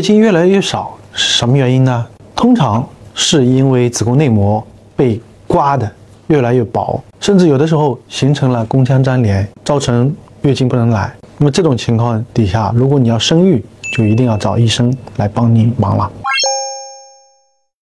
[0.00, 2.06] 月经越来越少是什么原因呢？
[2.34, 5.92] 通常是因为子宫内膜被刮的
[6.28, 10.10] 越来越薄，甚至有的时候形成了宫腔粘连，造成
[10.40, 11.12] 月经不能来。
[11.36, 13.62] 那么这种情况底下，如果你要生育，
[13.94, 16.10] 就一定要找医生来帮你忙了。